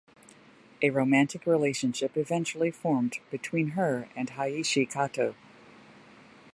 A 0.81 0.89
romantic 0.89 1.45
relationship 1.45 2.17
eventually 2.17 2.71
formed 2.71 3.19
between 3.29 3.73
her 3.77 4.09
and 4.15 4.31
Hayashi 4.31 4.87
Kato. 4.87 5.35